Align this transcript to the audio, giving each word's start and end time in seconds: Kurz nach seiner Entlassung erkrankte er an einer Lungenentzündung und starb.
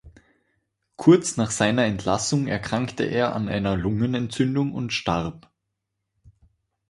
Kurz 0.95 1.37
nach 1.37 1.51
seiner 1.51 1.85
Entlassung 1.85 2.47
erkrankte 2.47 3.03
er 3.03 3.35
an 3.35 3.47
einer 3.47 3.77
Lungenentzündung 3.77 4.73
und 4.73 4.91
starb. 4.93 5.51